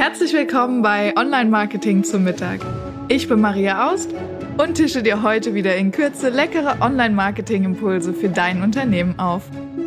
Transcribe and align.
Herzlich 0.00 0.32
willkommen 0.32 0.80
bei 0.80 1.14
Online 1.14 1.50
Marketing 1.50 2.04
zum 2.04 2.24
Mittag. 2.24 2.60
Ich 3.08 3.28
bin 3.28 3.38
Maria 3.38 3.92
Aust 3.92 4.08
und 4.56 4.76
tische 4.76 5.02
dir 5.02 5.22
heute 5.22 5.52
wieder 5.52 5.76
in 5.76 5.92
Kürze 5.92 6.30
leckere 6.30 6.80
Online 6.80 7.14
Marketing 7.14 7.64
Impulse 7.64 8.14
für 8.14 8.30
dein 8.30 8.62
Unternehmen 8.62 9.18
auf. 9.18 9.42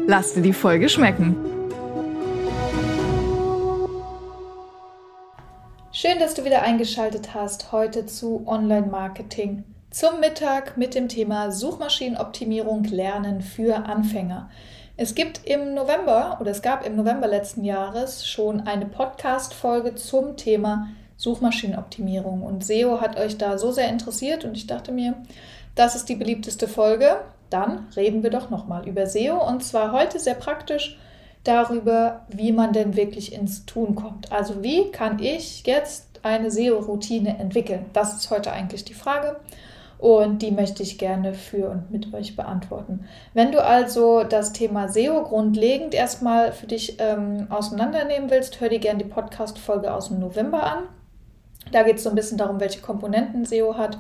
Lass 0.06 0.36
dir 0.36 0.44
die 0.44 0.54
Folge 0.54 0.88
schmecken. 0.88 1.36
Schön, 5.92 6.20
dass 6.20 6.36
du 6.36 6.46
wieder 6.46 6.62
eingeschaltet 6.62 7.34
hast 7.34 7.72
heute 7.72 8.06
zu 8.06 8.44
Online 8.46 8.86
Marketing 8.86 9.64
zum 9.90 10.20
Mittag 10.20 10.78
mit 10.78 10.94
dem 10.94 11.08
Thema 11.08 11.52
Suchmaschinenoptimierung 11.52 12.84
lernen 12.84 13.42
für 13.42 13.88
Anfänger. 13.88 14.52
Es 14.96 15.16
gibt 15.16 15.42
im 15.46 15.74
November 15.74 16.38
oder 16.40 16.52
es 16.52 16.62
gab 16.62 16.86
im 16.86 16.96
November 16.96 17.28
letzten 17.28 17.64
Jahres 17.64 18.28
schon 18.28 18.68
eine 18.68 18.86
Podcast-Folge 18.86 19.96
zum 19.96 20.38
Thema 20.38 20.88
Suchmaschinenoptimierung 21.18 22.44
und 22.44 22.64
SEO 22.64 23.02
hat 23.02 23.18
euch 23.18 23.40
da 23.40 23.58
so 23.58 23.72
sehr 23.72 23.90
interessiert 23.90 24.46
und 24.46 24.56
ich 24.56 24.68
dachte 24.68 24.92
mir, 24.92 25.16
das 25.74 25.96
ist 25.96 26.10
die 26.10 26.16
beliebteste 26.16 26.68
Folge. 26.68 27.22
Dann 27.50 27.88
reden 27.96 28.22
wir 28.22 28.30
doch 28.30 28.52
nochmal 28.52 28.88
über 28.88 29.08
SEO 29.08 29.44
und 29.44 29.64
zwar 29.64 29.94
heute 29.94 30.20
sehr 30.20 30.36
praktisch 30.36 31.00
darüber, 31.44 32.28
wie 32.30 32.52
man 32.52 32.72
denn 32.72 32.96
wirklich 32.96 33.34
ins 33.34 33.66
Tun 33.66 33.96
kommt. 33.96 34.32
Also 34.32 34.62
wie 34.62 34.92
kann 34.92 35.18
ich 35.18 35.66
jetzt 35.66 36.06
eine 36.22 36.52
SEO-Routine 36.52 37.40
entwickeln? 37.40 37.88
Das 37.94 38.14
ist 38.14 38.30
heute 38.30 38.52
eigentlich 38.52 38.86
die 38.86 38.94
Frage 38.94 39.38
und 40.04 40.42
die 40.42 40.52
möchte 40.52 40.84
ich 40.84 40.98
gerne 40.98 41.34
für 41.34 41.70
und 41.70 41.90
mit 41.90 42.14
euch 42.14 42.36
beantworten. 42.36 43.06
Wenn 43.34 43.54
du 43.54 43.64
also 43.64 44.26
das 44.26 44.52
Thema 44.52 44.90
SEO 44.90 45.24
grundlegend 45.24 45.94
erstmal 45.94 46.52
für 46.52 46.68
dich 46.68 46.98
ähm, 47.00 47.48
auseinandernehmen 47.50 48.30
willst, 48.30 48.60
hör 48.60 48.68
dir 48.68 48.80
gerne 48.80 49.02
die 49.02 49.10
Podcast-Folge 49.10 49.94
aus 49.94 50.10
dem 50.10 50.20
November 50.20 50.62
an. 50.64 50.84
Da 51.72 51.84
geht 51.84 51.96
es 51.96 52.04
so 52.04 52.10
ein 52.10 52.18
bisschen 52.18 52.38
darum, 52.38 52.60
welche 52.60 52.82
Komponenten 52.82 53.46
SEO 53.46 53.78
hat 53.78 53.98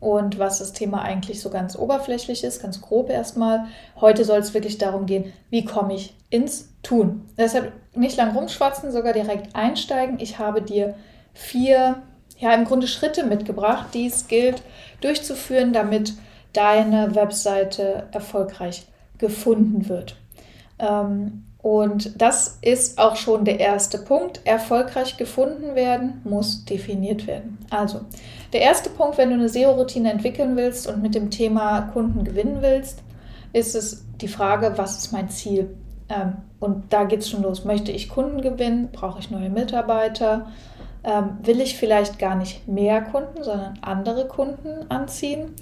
und 0.00 0.38
was 0.38 0.58
das 0.58 0.72
Thema 0.72 1.02
eigentlich 1.02 1.42
so 1.42 1.50
ganz 1.50 1.76
oberflächlich 1.76 2.44
ist, 2.44 2.62
ganz 2.62 2.80
grob 2.80 3.10
erstmal. 3.10 3.66
Heute 4.00 4.24
soll 4.24 4.38
es 4.38 4.54
wirklich 4.54 4.78
darum 4.78 5.04
gehen, 5.04 5.34
wie 5.50 5.66
komme 5.66 5.92
ich 5.92 6.16
ins 6.30 6.72
Tun. 6.82 7.26
Deshalb 7.36 7.72
nicht 7.94 8.16
lang 8.16 8.34
rumschwatzen, 8.34 8.90
sogar 8.90 9.12
direkt 9.12 9.54
einsteigen. 9.54 10.18
Ich 10.18 10.38
habe 10.38 10.62
dir 10.62 10.94
vier 11.34 11.96
ja 12.38 12.54
im 12.54 12.64
Grunde 12.64 12.88
Schritte 12.88 13.26
mitgebracht, 13.26 13.88
die 13.92 14.06
es 14.06 14.28
gilt 14.28 14.62
durchzuführen, 15.04 15.72
damit 15.72 16.14
deine 16.52 17.14
Webseite 17.14 18.08
erfolgreich 18.12 18.86
gefunden 19.18 19.88
wird. 19.88 20.16
Ähm, 20.78 21.44
und 21.62 22.20
das 22.20 22.58
ist 22.60 22.98
auch 22.98 23.14
schon 23.14 23.44
der 23.44 23.60
erste 23.60 23.98
Punkt. 23.98 24.40
Erfolgreich 24.44 25.16
gefunden 25.16 25.76
werden 25.76 26.20
muss 26.24 26.64
definiert 26.64 27.28
werden. 27.28 27.58
Also, 27.70 28.00
der 28.52 28.62
erste 28.62 28.90
Punkt, 28.90 29.16
wenn 29.16 29.28
du 29.28 29.36
eine 29.36 29.48
SEO-Routine 29.48 30.10
entwickeln 30.10 30.56
willst 30.56 30.88
und 30.88 31.00
mit 31.00 31.14
dem 31.14 31.30
Thema 31.30 31.82
Kunden 31.92 32.24
gewinnen 32.24 32.58
willst, 32.60 33.02
ist 33.52 33.76
es 33.76 34.04
die 34.20 34.28
Frage, 34.28 34.72
was 34.76 34.98
ist 34.98 35.12
mein 35.12 35.30
Ziel? 35.30 35.76
Ähm, 36.08 36.34
und 36.58 36.92
da 36.92 37.04
geht 37.04 37.20
es 37.20 37.30
schon 37.30 37.42
los. 37.42 37.64
Möchte 37.64 37.92
ich 37.92 38.08
Kunden 38.08 38.40
gewinnen? 38.40 38.88
Brauche 38.92 39.20
ich 39.20 39.30
neue 39.30 39.50
Mitarbeiter? 39.50 40.50
Ähm, 41.04 41.38
will 41.42 41.60
ich 41.60 41.76
vielleicht 41.76 42.18
gar 42.18 42.34
nicht 42.34 42.66
mehr 42.68 43.02
Kunden, 43.02 43.42
sondern 43.42 43.78
andere 43.82 44.26
Kunden 44.28 44.90
anziehen? 44.90 45.54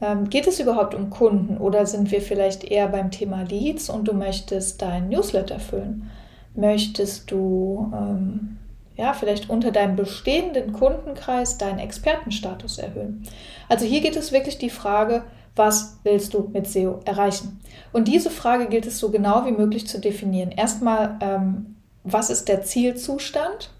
Ähm, 0.00 0.28
geht 0.28 0.46
es 0.46 0.60
überhaupt 0.60 0.94
um 0.94 1.10
Kunden 1.10 1.58
oder 1.58 1.86
sind 1.86 2.10
wir 2.10 2.20
vielleicht 2.20 2.64
eher 2.64 2.88
beim 2.88 3.10
Thema 3.10 3.42
Leads 3.42 3.88
und 3.88 4.08
du 4.08 4.12
möchtest 4.12 4.82
dein 4.82 5.08
Newsletter 5.08 5.60
füllen? 5.60 6.10
Möchtest 6.54 7.30
du 7.30 7.90
ähm, 7.94 8.58
ja, 8.96 9.14
vielleicht 9.14 9.48
unter 9.48 9.70
deinem 9.70 9.96
bestehenden 9.96 10.72
Kundenkreis 10.72 11.56
deinen 11.56 11.78
Expertenstatus 11.78 12.78
erhöhen? 12.78 13.26
Also 13.68 13.86
hier 13.86 14.00
geht 14.00 14.16
es 14.16 14.32
wirklich 14.32 14.58
die 14.58 14.70
Frage, 14.70 15.22
was 15.54 15.98
willst 16.02 16.34
du 16.34 16.50
mit 16.52 16.66
SEO 16.66 17.00
erreichen? 17.04 17.60
Und 17.92 18.08
diese 18.08 18.30
Frage 18.30 18.66
gilt 18.66 18.86
es 18.86 18.98
so 18.98 19.10
genau 19.10 19.44
wie 19.46 19.52
möglich 19.52 19.86
zu 19.86 20.00
definieren. 20.00 20.50
Erstmal, 20.50 21.18
ähm, 21.20 21.76
was 22.04 22.30
ist 22.30 22.48
der 22.48 22.62
Zielzustand? 22.62 23.70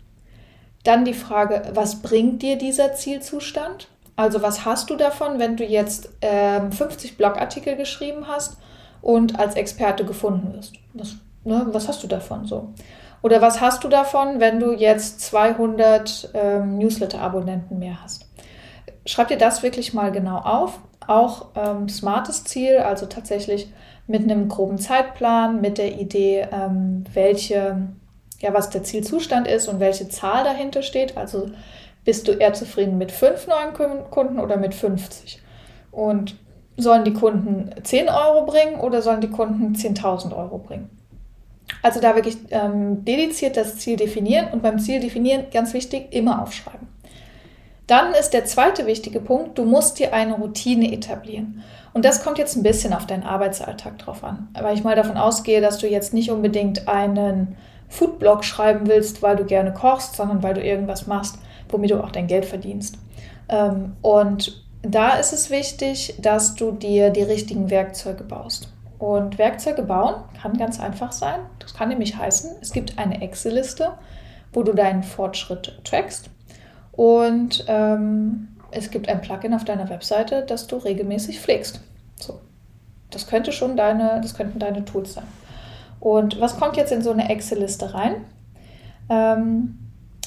Dann 0.85 1.05
die 1.05 1.15
Frage, 1.15 1.63
was 1.75 2.03
bringt 2.03 2.43
dir 2.43 2.57
dieser 2.57 2.95
Zielzustand? 2.95 3.89
Also 4.17 4.43
was 4.43 4.65
hast 4.65 4.91
du 4.91 4.97
davon, 4.97 5.39
wenn 5.39 5.57
du 5.57 5.65
jetzt 5.65 6.11
ähm, 6.21 6.73
50 6.73 7.17
Blogartikel 7.17 7.77
geschrieben 7.77 8.27
hast 8.29 8.57
und 9.01 9.39
als 9.39 9.55
Experte 9.55 10.05
gefunden 10.05 10.53
wirst? 10.55 10.75
Was, 10.93 11.17
ne, 11.45 11.67
was 11.71 11.89
hast 11.89 12.03
du 12.03 12.07
davon 12.07 12.47
so? 12.47 12.73
Oder 13.23 13.41
was 13.41 13.61
hast 13.61 13.85
du 13.85 13.89
davon, 13.89 14.41
wenn 14.41 14.59
du 14.59 14.73
jetzt 14.73 15.21
200 15.21 16.31
ähm, 16.35 16.79
Newsletter-Abonnenten 16.79 17.79
mehr 17.79 18.03
hast? 18.03 18.27
Schreib 19.07 19.29
dir 19.29 19.39
das 19.39 19.63
wirklich 19.63 19.95
mal 19.95 20.11
genau 20.11 20.39
auf. 20.39 20.81
Auch 21.07 21.47
ähm, 21.55 21.89
smartes 21.89 22.45
Ziel, 22.45 22.79
also 22.79 23.07
tatsächlich 23.07 23.73
mit 24.07 24.23
einem 24.23 24.49
groben 24.49 24.79
Zeitplan, 24.79 25.61
mit 25.61 25.79
der 25.79 25.99
Idee, 25.99 26.47
ähm, 26.53 27.05
welche 27.13 27.89
ja, 28.43 28.53
was 28.53 28.71
der 28.71 28.83
Zielzustand 28.83 29.47
ist 29.47 29.69
und 29.69 29.81
welche 29.81 30.09
Zahl 30.09 30.45
dahinter 30.45 30.83
steht. 30.83 31.17
Also 31.17 31.51
bist 32.05 32.27
du 32.27 32.33
eher 32.33 32.53
zufrieden 32.53 32.99
mit 32.99 33.13
fünf 33.13 33.47
neuen 33.47 33.73
Kunden 34.11 34.41
oder 34.41 34.57
mit 34.57 34.75
50? 34.75 35.41
Und 35.93 36.37
sollen 36.77 37.05
die 37.05 37.13
Kunden 37.13 37.71
10 37.83 38.09
Euro 38.09 38.45
bringen 38.45 38.81
oder 38.81 39.01
sollen 39.01 39.21
die 39.21 39.31
Kunden 39.31 39.75
10.000 39.75 40.37
Euro 40.37 40.59
bringen? 40.59 40.91
Also 41.83 42.01
da 42.01 42.17
wirklich 42.17 42.37
ähm, 42.51 43.05
dediziert 43.05 43.57
das 43.57 43.79
Ziel 43.79 43.97
definieren 43.97 44.49
und 44.53 44.63
beim 44.63 44.79
Ziel 44.79 45.01
definieren, 45.01 45.47
ganz 45.53 45.73
wichtig, 45.73 46.13
immer 46.13 46.43
aufschreiben. 46.43 46.89
Dann 47.87 48.13
ist 48.15 48.31
der 48.31 48.45
zweite 48.45 48.87
wichtige 48.87 49.21
Punkt, 49.21 49.59
du 49.59 49.65
musst 49.65 49.99
dir 49.99 50.13
eine 50.13 50.35
Routine 50.35 50.93
etablieren. 50.93 51.63
Und 51.93 52.05
das 52.05 52.25
kommt 52.25 52.39
jetzt 52.39 52.57
ein 52.57 52.63
bisschen 52.63 52.93
auf 52.93 53.07
deinen 53.07 53.23
Arbeitsalltag 53.23 53.99
drauf 53.99 54.25
an. 54.25 54.49
Weil 54.59 54.75
ich 54.75 54.83
mal 54.83 54.97
davon 54.97 55.17
ausgehe, 55.17 55.61
dass 55.61 55.79
du 55.79 55.87
jetzt 55.87 56.15
nicht 56.15 56.31
unbedingt 56.31 56.89
einen 56.89 57.57
Foodblog 57.93 58.43
schreiben 58.43 58.87
willst, 58.87 59.23
weil 59.23 59.37
du 59.37 59.45
gerne 59.45 59.75
kochst, 59.75 60.17
sondern 60.17 60.43
weil 60.43 60.55
du 60.55 60.63
irgendwas 60.63 61.07
machst, 61.07 61.39
womit 61.69 61.91
du 61.91 62.03
auch 62.03 62.11
dein 62.11 62.27
Geld 62.27 62.47
verdienst. 62.47 62.97
Ähm, 63.51 63.93
und 64.01 64.65
da 64.81 65.17
ist 65.17 65.35
es 65.35 65.51
wichtig, 65.51 66.15
dass 66.19 66.55
du 66.55 66.73
dir 66.73 67.11
die 67.11 67.23
richtigen 67.23 67.69
Werkzeuge 67.69 68.25
baust. 68.25 68.69
Und 68.99 69.37
Werkzeuge 69.37 69.83
bauen 69.83 70.15
kann 70.41 70.57
ganz 70.57 70.81
einfach 70.81 71.13
sein. 71.13 71.41
Das 71.59 71.75
kann 71.75 71.91
nämlich 71.91 72.17
heißen, 72.17 72.53
es 72.63 72.73
gibt 72.73 72.99
eine 72.99 73.21
Excel-Liste, 73.21 73.93
wo 74.55 74.63
du 74.63 74.73
deinen 74.73 75.03
Fortschritt 75.03 75.79
trackst. 75.85 76.31
Und 76.93 77.65
ähm, 77.69 78.57
es 78.71 78.91
gibt 78.91 79.09
ein 79.11 79.21
Plugin 79.21 79.53
auf 79.53 79.65
deiner 79.65 79.91
Webseite, 79.91 80.47
das 80.47 80.67
du 80.67 80.77
regelmäßig 80.77 81.41
pflegst. 81.41 81.81
So. 82.19 82.41
Das 83.11 83.27
könnte 83.27 83.53
schon 83.53 83.77
deine, 83.77 84.21
das 84.23 84.35
könnten 84.35 84.59
deine 84.59 84.83
Tools 84.87 85.13
sein. 85.13 85.27
Und 86.03 86.41
was 86.41 86.59
kommt 86.59 86.77
jetzt 86.77 86.91
in 86.91 87.01
so 87.01 87.13
eine 87.13 87.31
Excel-Liste 87.31 87.95
rein? 87.95 88.25
Ähm, 89.09 89.79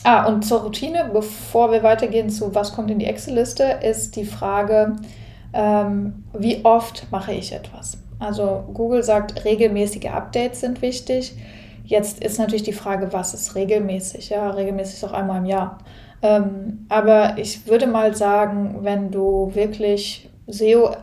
ah, 0.06 0.26
und 0.26 0.46
zur 0.46 0.62
Routine, 0.62 1.10
bevor 1.12 1.70
wir 1.74 1.84
weitergehen 1.84 2.30
zu 2.30 2.56
was 2.56 2.74
kommt 2.74 2.90
in 2.92 3.00
die 3.00 3.06
Excel-Liste, 3.06 3.80
ist 3.84 4.16
die 4.16 4.24
Frage, 4.24 4.96
ähm, 5.52 6.24
wie 6.32 6.64
oft 6.64 7.12
mache 7.12 7.34
ich 7.34 7.52
etwas? 7.52 7.98
Also 8.20 8.64
Google 8.74 9.04
sagt, 9.04 9.44
regelmäßige 9.44 10.06
Updates 10.06 10.62
sind 10.62 10.82
wichtig. 10.82 11.36
Jetzt 11.84 12.24
ist 12.24 12.40
natürlich 12.40 12.64
die 12.64 12.72
Frage, 12.72 13.12
was 13.12 13.34
ist 13.34 13.56
regelmäßig? 13.56 14.30
Ja, 14.30 14.52
regelmäßig 14.52 14.96
ist 14.96 15.04
auch 15.04 15.12
einmal 15.12 15.40
im 15.40 15.46
Jahr. 15.46 15.80
Ähm, 16.22 16.86
aber 16.88 17.38
ich 17.38 17.68
würde 17.68 17.88
mal 17.88 18.16
sagen, 18.16 18.78
wenn 18.84 19.12
du 19.12 19.54
wirklich 19.54 20.30
SEO 20.48 20.96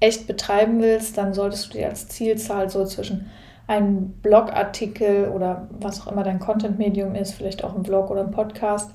echt 0.00 0.26
betreiben 0.26 0.80
willst, 0.80 1.18
dann 1.18 1.34
solltest 1.34 1.66
du 1.66 1.76
dir 1.76 1.90
als 1.90 2.08
Zielzahl 2.08 2.70
so 2.70 2.86
zwischen 2.86 3.30
einen 3.66 4.12
Blogartikel 4.22 5.28
oder 5.28 5.68
was 5.80 6.00
auch 6.00 6.12
immer 6.12 6.22
dein 6.22 6.38
Content-Medium 6.38 7.14
ist, 7.14 7.32
vielleicht 7.32 7.64
auch 7.64 7.74
ein 7.74 7.82
Blog 7.82 8.10
oder 8.10 8.20
ein 8.20 8.30
Podcast, 8.30 8.90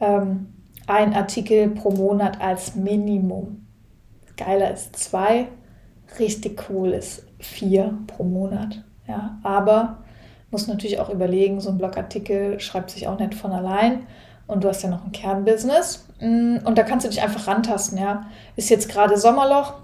ähm, 0.00 0.48
ein 0.86 1.14
Artikel 1.14 1.68
pro 1.68 1.90
Monat 1.90 2.40
als 2.40 2.74
Minimum. 2.74 3.66
Geiler 4.36 4.72
ist 4.72 4.96
zwei, 4.96 5.48
richtig 6.18 6.68
cool 6.68 6.90
ist 6.90 7.26
vier 7.38 7.98
pro 8.06 8.24
Monat. 8.24 8.82
Ja, 9.06 9.38
aber 9.42 9.98
muss 10.50 10.66
natürlich 10.66 11.00
auch 11.00 11.10
überlegen, 11.10 11.60
so 11.60 11.70
ein 11.70 11.78
Blogartikel 11.78 12.60
schreibt 12.60 12.90
sich 12.90 13.08
auch 13.08 13.18
nicht 13.18 13.34
von 13.34 13.52
allein 13.52 14.06
und 14.46 14.64
du 14.64 14.68
hast 14.68 14.82
ja 14.82 14.90
noch 14.90 15.04
ein 15.04 15.12
Kernbusiness 15.12 16.06
mm, 16.20 16.58
und 16.64 16.76
da 16.76 16.82
kannst 16.82 17.06
du 17.06 17.10
dich 17.10 17.22
einfach 17.22 17.46
rantasten. 17.46 17.98
Ja, 17.98 18.26
ist 18.56 18.70
jetzt 18.70 18.88
gerade 18.88 19.16
Sommerloch, 19.16 19.74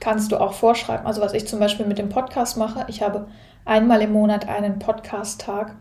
kannst 0.00 0.32
du 0.32 0.36
auch 0.38 0.52
vorschreiben. 0.52 1.06
Also 1.06 1.20
was 1.20 1.34
ich 1.34 1.46
zum 1.46 1.60
Beispiel 1.60 1.86
mit 1.86 1.98
dem 1.98 2.08
Podcast 2.08 2.56
mache, 2.56 2.84
ich 2.88 3.02
habe 3.02 3.26
einmal 3.64 4.00
im 4.02 4.12
Monat 4.12 4.48
einen 4.48 4.78
Podcast-Tag 4.78 5.74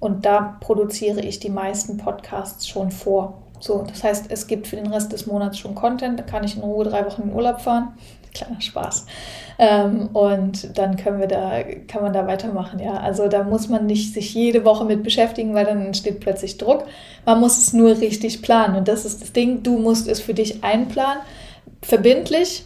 und 0.00 0.24
da 0.24 0.56
produziere 0.60 1.20
ich 1.20 1.40
die 1.40 1.50
meisten 1.50 1.96
Podcasts 1.96 2.68
schon 2.68 2.90
vor. 2.90 3.42
So, 3.60 3.82
das 3.88 4.04
heißt, 4.04 4.26
es 4.28 4.46
gibt 4.46 4.66
für 4.66 4.76
den 4.76 4.88
Rest 4.88 5.12
des 5.12 5.26
Monats 5.26 5.58
schon 5.58 5.74
Content, 5.74 6.18
da 6.18 6.22
kann 6.22 6.44
ich 6.44 6.56
in 6.56 6.62
Ruhe 6.62 6.84
drei 6.84 7.06
Wochen 7.06 7.22
in 7.22 7.32
Urlaub 7.32 7.60
fahren. 7.60 7.94
Kleiner 8.34 8.60
Spaß. 8.60 9.06
Ähm, 9.58 10.08
und 10.12 10.76
dann 10.76 10.96
können 10.96 11.20
wir 11.20 11.28
da, 11.28 11.62
kann 11.86 12.02
man 12.02 12.12
da 12.12 12.26
weitermachen, 12.26 12.80
ja. 12.80 12.94
Also 12.94 13.28
da 13.28 13.44
muss 13.44 13.68
man 13.68 13.86
nicht 13.86 14.12
sich 14.12 14.34
jede 14.34 14.64
Woche 14.64 14.84
mit 14.84 15.04
beschäftigen, 15.04 15.54
weil 15.54 15.64
dann 15.64 15.86
entsteht 15.86 16.20
plötzlich 16.20 16.58
Druck. 16.58 16.84
Man 17.24 17.40
muss 17.40 17.56
es 17.58 17.72
nur 17.72 17.98
richtig 17.98 18.42
planen. 18.42 18.74
Und 18.74 18.88
das 18.88 19.04
ist 19.04 19.22
das 19.22 19.32
Ding, 19.32 19.62
du 19.62 19.78
musst 19.78 20.08
es 20.08 20.20
für 20.20 20.34
dich 20.34 20.64
einplanen, 20.64 21.22
verbindlich. 21.80 22.64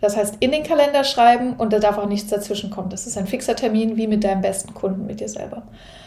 Das 0.00 0.16
heißt, 0.16 0.36
in 0.40 0.52
den 0.52 0.62
Kalender 0.62 1.04
schreiben 1.04 1.54
und 1.54 1.72
da 1.72 1.78
darf 1.78 1.98
auch 1.98 2.06
nichts 2.08 2.30
dazwischen 2.30 2.70
kommen. 2.70 2.88
Das 2.90 3.06
ist 3.06 3.18
ein 3.18 3.26
fixer 3.26 3.56
Termin, 3.56 3.96
wie 3.96 4.06
mit 4.06 4.24
deinem 4.24 4.42
besten 4.42 4.74
Kunden, 4.74 5.06
mit 5.06 5.20
dir 5.20 5.28
selber. 5.28 5.62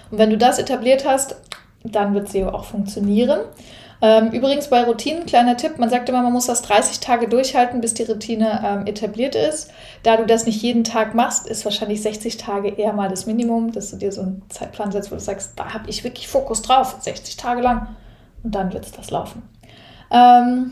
Und 0.09 0.17
wenn 0.17 0.29
du 0.29 0.38
das 0.38 0.59
etabliert 0.59 1.05
hast, 1.05 1.35
dann 1.83 2.13
wird 2.13 2.29
SEO 2.29 2.49
auch 2.49 2.65
funktionieren. 2.65 3.41
Ähm, 4.03 4.31
übrigens 4.31 4.67
bei 4.67 4.83
Routinen, 4.83 5.27
kleiner 5.27 5.57
Tipp, 5.57 5.77
man 5.77 5.89
sagt 5.89 6.09
immer, 6.09 6.23
man 6.23 6.33
muss 6.33 6.47
das 6.47 6.63
30 6.63 7.01
Tage 7.01 7.27
durchhalten, 7.27 7.81
bis 7.81 7.93
die 7.93 8.03
Routine 8.03 8.61
ähm, 8.65 8.88
etabliert 8.88 9.35
ist. 9.35 9.71
Da 10.01 10.17
du 10.17 10.25
das 10.25 10.47
nicht 10.47 10.61
jeden 10.63 10.83
Tag 10.83 11.13
machst, 11.13 11.47
ist 11.47 11.65
wahrscheinlich 11.65 12.01
60 12.01 12.37
Tage 12.37 12.69
eher 12.69 12.94
mal 12.94 13.09
das 13.09 13.27
Minimum, 13.27 13.71
dass 13.71 13.91
du 13.91 13.97
dir 13.97 14.11
so 14.11 14.21
einen 14.21 14.41
Zeitplan 14.49 14.91
setzt, 14.91 15.11
wo 15.11 15.15
du 15.15 15.21
sagst, 15.21 15.51
da 15.55 15.75
habe 15.75 15.87
ich 15.87 16.03
wirklich 16.03 16.27
Fokus 16.27 16.63
drauf, 16.63 16.97
60 16.99 17.37
Tage 17.37 17.61
lang. 17.61 17.95
Und 18.44 18.55
dann 18.55 18.73
wird 18.73 18.85
es 18.85 18.91
das 18.91 19.11
laufen. 19.11 19.44
Ähm, 20.09 20.71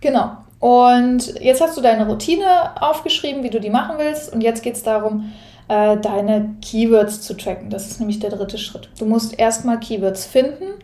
genau. 0.00 0.36
Und 0.66 1.40
jetzt 1.40 1.60
hast 1.60 1.76
du 1.76 1.80
deine 1.80 2.06
Routine 2.06 2.80
aufgeschrieben, 2.80 3.42
wie 3.42 3.50
du 3.50 3.60
die 3.60 3.70
machen 3.70 3.96
willst. 3.98 4.32
Und 4.32 4.40
jetzt 4.40 4.62
geht 4.62 4.74
es 4.74 4.82
darum, 4.82 5.32
äh, 5.68 5.96
deine 5.96 6.56
Keywords 6.60 7.20
zu 7.20 7.36
tracken. 7.36 7.70
Das 7.70 7.86
ist 7.86 8.00
nämlich 8.00 8.18
der 8.18 8.30
dritte 8.30 8.58
Schritt. 8.58 8.88
Du 8.98 9.06
musst 9.06 9.38
erstmal 9.38 9.78
Keywords 9.78 10.24
finden 10.24 10.74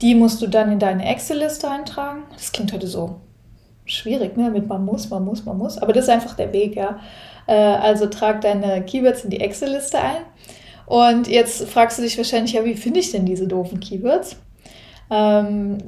die 0.00 0.14
musst 0.14 0.40
du 0.40 0.46
dann 0.46 0.72
in 0.72 0.78
deine 0.78 1.06
Excel-Liste 1.06 1.70
eintragen. 1.70 2.22
Das 2.32 2.52
klingt 2.52 2.72
heute 2.72 2.86
so 2.86 3.20
schwierig, 3.84 4.36
ne? 4.36 4.50
Mit 4.50 4.68
man 4.68 4.84
muss, 4.84 5.10
man 5.10 5.24
muss, 5.24 5.44
man 5.44 5.58
muss. 5.58 5.78
Aber 5.78 5.92
das 5.92 6.04
ist 6.04 6.10
einfach 6.10 6.34
der 6.34 6.52
Weg, 6.52 6.76
ja. 6.76 7.00
Äh, 7.46 7.54
also 7.54 8.06
trag 8.06 8.40
deine 8.40 8.82
Keywords 8.84 9.24
in 9.24 9.30
die 9.30 9.40
Excel-Liste 9.40 9.98
ein. 9.98 10.22
Und 10.86 11.28
jetzt 11.28 11.68
fragst 11.68 11.98
du 11.98 12.02
dich 12.02 12.16
wahrscheinlich, 12.16 12.54
ja, 12.54 12.64
wie 12.64 12.74
finde 12.74 13.00
ich 13.00 13.12
denn 13.12 13.26
diese 13.26 13.46
doofen 13.46 13.78
Keywords? 13.80 14.36
Ähm, 15.10 15.78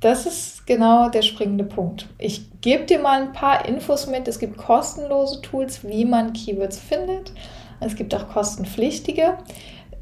das 0.00 0.26
ist 0.26 0.66
genau 0.66 1.08
der 1.08 1.22
springende 1.22 1.64
Punkt. 1.64 2.06
Ich 2.18 2.60
gebe 2.60 2.84
dir 2.84 2.98
mal 2.98 3.22
ein 3.22 3.32
paar 3.32 3.66
Infos 3.66 4.06
mit. 4.06 4.28
Es 4.28 4.38
gibt 4.38 4.56
kostenlose 4.56 5.40
Tools, 5.40 5.84
wie 5.84 6.04
man 6.04 6.32
Keywords 6.32 6.78
findet. 6.78 7.32
Es 7.80 7.96
gibt 7.96 8.14
auch 8.14 8.28
kostenpflichtige. 8.28 9.38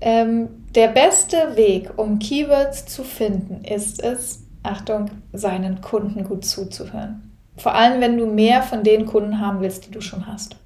Ähm, 0.01 0.49
der 0.75 0.89
beste 0.89 1.57
Weg, 1.57 1.93
um 1.97 2.19
Keywords 2.19 2.87
zu 2.87 3.05
finden, 3.05 3.65
ist 3.65 4.03
es, 4.03 4.43
Achtung, 4.63 5.11
seinen 5.33 5.81
Kunden 5.81 6.25
gut 6.25 6.45
zuzuhören. 6.45 7.31
Vor 7.57 7.75
allem, 7.75 8.01
wenn 8.01 8.17
du 8.17 8.27
mehr 8.27 8.63
von 8.63 8.83
den 8.83 9.07
Kunden 9.07 9.41
haben 9.41 9.61
willst, 9.61 9.87
die 9.87 9.91
du 9.91 10.01
schon 10.01 10.27
hast. 10.27 10.57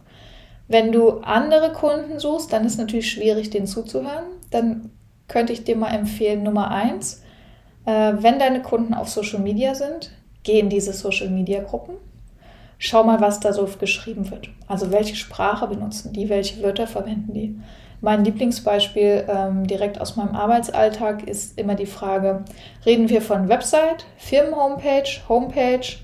Wenn 0.69 0.93
du 0.93 1.21
andere 1.21 1.73
Kunden 1.73 2.19
suchst, 2.19 2.53
dann 2.53 2.65
ist 2.65 2.73
es 2.73 2.79
natürlich 2.79 3.11
schwierig, 3.11 3.51
denen 3.51 3.67
zuzuhören. 3.67 4.25
Dann 4.51 4.91
könnte 5.27 5.53
ich 5.53 5.65
dir 5.65 5.77
mal 5.77 5.95
empfehlen, 5.95 6.43
Nummer 6.43 6.71
eins, 6.71 7.23
äh, 7.89 8.23
wenn 8.23 8.39
deine 8.39 8.61
Kunden 8.61 8.93
auf 8.93 9.09
Social 9.09 9.41
Media 9.41 9.75
sind, 9.75 10.11
geh 10.43 10.61
in 10.61 10.69
diese 10.69 10.93
Social 10.93 11.31
Media 11.31 11.63
Gruppen. 11.63 11.95
Schau 12.77 13.03
mal, 13.03 13.21
was 13.21 13.41
da 13.41 13.55
so 13.55 13.67
geschrieben 13.81 14.31
wird. 14.31 14.51
Also 14.67 14.93
welche 14.93 15.17
Sprache 15.17 15.67
benutzen 15.67 16.13
die, 16.13 16.29
welche 16.29 16.63
Wörter 16.63 16.87
verwenden 16.87 17.33
die. 17.33 17.59
Mein 18.03 18.25
Lieblingsbeispiel 18.25 19.25
ähm, 19.27 19.67
direkt 19.67 20.01
aus 20.01 20.17
meinem 20.17 20.37
Arbeitsalltag 20.37 21.27
ist 21.27 21.59
immer 21.59 21.75
die 21.75 21.87
Frage, 21.87 22.45
reden 22.85 23.09
wir 23.09 23.23
von 23.23 23.49
Website, 23.49 24.05
Firmenhomepage, 24.19 25.23
Homepage 25.29 25.97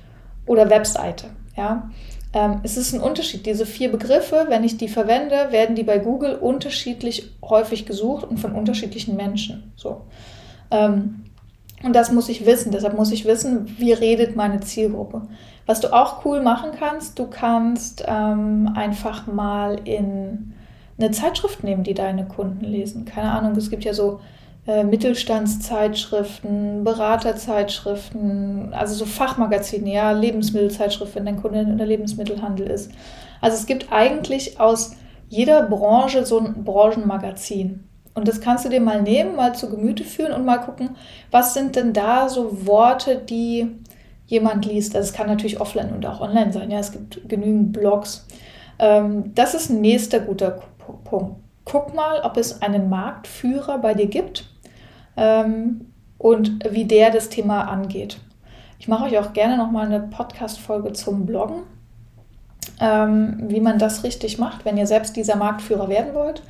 oder 0.47 0.71
Webseite? 0.71 1.27
Ja? 1.55 1.91
Ähm, 2.33 2.61
es 2.65 2.79
ist 2.79 2.95
ein 2.95 3.01
Unterschied. 3.01 3.45
Diese 3.45 3.67
vier 3.67 3.93
Begriffe, 3.93 4.47
wenn 4.49 4.65
ich 4.65 4.79
die 4.79 4.89
verwende, 4.89 5.53
werden 5.53 5.77
die 5.77 5.85
bei 5.85 5.99
Google 5.99 6.35
unterschiedlich 6.35 7.31
häufig 7.43 7.85
gesucht 7.85 8.25
und 8.25 8.39
von 8.39 8.53
unterschiedlichen 8.53 9.17
Menschen. 9.17 9.73
So. 9.77 10.01
Ähm, 10.71 11.24
und 11.85 11.95
das 11.95 12.11
muss 12.11 12.29
ich 12.29 12.47
wissen. 12.47 12.73
Deshalb 12.73 12.97
muss 12.97 13.13
ich 13.13 13.25
wissen, 13.25 13.77
wie 13.79 13.93
redet 13.93 14.37
meine 14.37 14.61
Zielgruppe. 14.61 15.23
Was 15.67 15.81
du 15.81 15.93
auch 15.93 16.25
cool 16.25 16.43
machen 16.43 16.71
kannst, 16.79 17.19
du 17.19 17.27
kannst 17.27 18.05
ähm, 18.07 18.71
einfach 18.75 19.27
mal 19.27 19.81
in 19.85 20.55
eine 20.99 21.11
Zeitschrift 21.11 21.65
nehmen, 21.65 21.83
die 21.83 21.95
deine 21.95 22.27
Kunden 22.27 22.65
lesen. 22.65 23.05
Keine 23.05 23.33
Ahnung, 23.33 23.57
es 23.57 23.71
gibt 23.71 23.85
ja 23.85 23.93
so 23.93 24.21
äh, 24.67 24.85
Mittelstandszeitschriften, 24.85 26.85
Beraterzeitschriften, 26.85 28.73
also 28.73 28.95
so 28.95 29.05
Fachmagazine, 29.05 29.93
ja, 29.93 30.13
Lebensmittelzeitschrift, 30.13 31.15
wenn 31.15 31.27
dein 31.27 31.41
Kunde 31.41 31.61
in 31.61 31.77
der 31.77 31.87
Lebensmittelhandel 31.87 32.69
ist. 32.69 32.93
Also 33.41 33.57
es 33.57 33.67
gibt 33.67 33.93
eigentlich 33.93 34.61
aus 34.61 34.97
jeder 35.29 35.63
Branche 35.63 36.25
so 36.25 36.39
ein 36.39 36.65
Branchenmagazin. 36.65 37.89
Und 38.15 38.29
das 38.29 38.41
kannst 38.41 38.65
du 38.65 38.69
dir 38.69 38.81
mal 38.81 39.03
nehmen, 39.03 39.35
mal 39.35 39.55
zu 39.55 39.69
Gemüte 39.69 40.05
führen 40.05 40.33
und 40.33 40.45
mal 40.45 40.59
gucken, 40.59 40.91
was 41.31 41.53
sind 41.53 41.75
denn 41.75 41.93
da 41.93 42.29
so 42.29 42.67
Worte, 42.67 43.17
die 43.17 43.69
jemand 44.27 44.65
liest. 44.65 44.95
Also 44.95 45.09
es 45.09 45.15
kann 45.15 45.27
natürlich 45.27 45.61
offline 45.61 45.93
und 45.93 46.07
auch 46.07 46.21
online 46.21 46.53
sein. 46.53 46.71
Ja, 46.71 46.79
es 46.79 46.93
gibt 46.93 47.29
genügend 47.29 47.73
Blogs. 47.73 48.27
Ähm, 48.79 49.35
das 49.35 49.55
ist 49.55 49.71
ein 49.71 49.81
nächster 49.81 50.21
guter 50.21 50.63
Punkt. 51.05 51.41
Guck 51.65 51.95
mal, 51.95 52.21
ob 52.21 52.37
es 52.37 52.63
einen 52.63 52.89
Marktführer 52.89 53.79
bei 53.79 53.95
dir 53.95 54.07
gibt 54.07 54.49
ähm, 55.17 55.93
und 56.19 56.59
wie 56.71 56.85
der 56.85 57.11
das 57.11 57.31
Thema 57.31 57.63
angeht. 57.63 58.21
Ich 58.79 58.89
mache 58.89 59.05
euch 59.05 59.19
auch 59.19 59.33
gerne 59.33 59.57
nochmal 59.57 59.87
eine 59.87 60.01
Podcast-Folge 60.01 60.93
zum 60.93 61.25
Bloggen, 61.25 61.63
ähm, 62.81 63.45
wie 63.49 63.61
man 63.61 63.79
das 63.79 64.05
richtig 64.05 64.39
macht, 64.39 64.65
wenn 64.65 64.77
ihr 64.77 64.87
selbst 64.87 65.17
dieser 65.17 65.37
Marktführer 65.37 65.89
werden 65.89 66.13
wollt. 66.15 66.43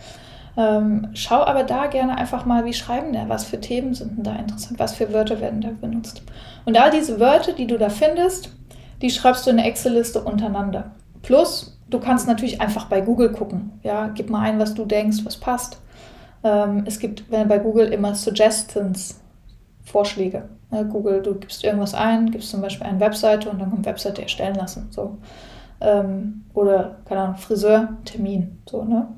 Ähm, 0.56 1.08
schau 1.14 1.44
aber 1.44 1.64
da 1.64 1.86
gerne 1.86 2.16
einfach 2.16 2.44
mal, 2.44 2.64
wie 2.64 2.74
schreiben 2.74 3.12
der, 3.12 3.28
was 3.28 3.44
für 3.44 3.60
Themen 3.60 3.94
sind 3.94 4.16
denn 4.16 4.24
da 4.24 4.36
interessant, 4.36 4.78
was 4.78 4.94
für 4.94 5.12
Wörter 5.12 5.40
werden 5.40 5.60
da 5.60 5.70
benutzt. 5.80 6.22
Und 6.64 6.78
all 6.78 6.90
diese 6.90 7.18
Wörter, 7.18 7.52
die 7.52 7.66
du 7.66 7.76
da 7.76 7.88
findest, 7.88 8.50
die 9.02 9.10
schreibst 9.10 9.46
du 9.46 9.50
in 9.50 9.58
eine 9.58 9.68
Excel-Liste 9.68 10.22
untereinander. 10.22 10.92
Plus 11.22 11.74
Du 11.94 12.00
kannst 12.00 12.26
natürlich 12.26 12.60
einfach 12.60 12.86
bei 12.86 13.00
Google 13.00 13.30
gucken. 13.30 13.78
Ja, 13.82 14.08
gib 14.08 14.30
mal 14.30 14.40
ein, 14.40 14.58
was 14.58 14.74
du 14.74 14.84
denkst, 14.84 15.18
was 15.24 15.36
passt. 15.36 15.80
Ähm, 16.42 16.82
es 16.86 16.98
gibt 16.98 17.30
bei 17.30 17.58
Google 17.58 17.92
immer 17.92 18.14
Suggestions, 18.14 19.20
Vorschläge. 19.84 20.48
Ja, 20.72 20.82
Google, 20.82 21.22
du 21.22 21.34
gibst 21.34 21.62
irgendwas 21.62 21.94
ein, 21.94 22.30
gibst 22.30 22.50
zum 22.50 22.62
Beispiel 22.62 22.86
eine 22.86 23.00
Webseite 23.00 23.50
und 23.50 23.60
dann 23.60 23.70
kommt 23.70 23.86
Webseite 23.86 24.22
erstellen 24.22 24.56
lassen. 24.56 24.88
So. 24.90 25.18
Ähm, 25.80 26.46
oder, 26.54 26.96
keine 27.04 27.20
Ahnung, 27.20 27.36
Friseur, 27.36 27.90
Termin. 28.04 28.58
So, 28.68 28.82
ne? 28.84 29.08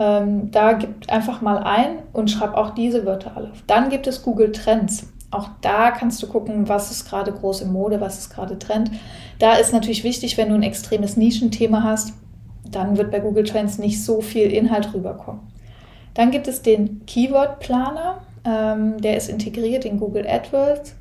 Ähm, 0.00 0.50
da 0.50 0.72
gibt 0.72 1.10
einfach 1.10 1.42
mal 1.42 1.58
ein 1.58 1.98
und 2.14 2.30
schreib 2.30 2.54
auch 2.54 2.70
diese 2.70 3.04
Wörter 3.04 3.36
alle. 3.36 3.52
Dann 3.66 3.90
gibt 3.90 4.06
es 4.06 4.22
Google 4.22 4.50
Trends. 4.50 5.06
Auch 5.30 5.48
da 5.60 5.90
kannst 5.90 6.22
du 6.22 6.26
gucken, 6.26 6.68
was 6.68 6.90
ist 6.90 7.08
gerade 7.08 7.30
große 7.30 7.66
Mode, 7.66 8.00
was 8.00 8.18
ist 8.18 8.30
gerade 8.30 8.58
Trend. 8.58 8.90
Da 9.38 9.54
ist 9.54 9.72
natürlich 9.72 10.02
wichtig, 10.02 10.38
wenn 10.38 10.48
du 10.48 10.54
ein 10.54 10.62
extremes 10.62 11.16
Nischenthema 11.16 11.84
hast, 11.84 12.14
dann 12.68 12.96
wird 12.96 13.10
bei 13.10 13.20
Google 13.20 13.44
Trends 13.44 13.78
nicht 13.78 14.02
so 14.02 14.22
viel 14.22 14.50
Inhalt 14.50 14.92
rüberkommen. 14.94 15.42
Dann 16.14 16.30
gibt 16.30 16.48
es 16.48 16.62
den 16.62 17.04
Keyword 17.06 17.60
Planer, 17.60 18.22
ähm, 18.44 19.00
der 19.00 19.16
ist 19.16 19.28
integriert 19.28 19.84
in 19.84 20.00
Google 20.00 20.26
AdWords. 20.26 20.96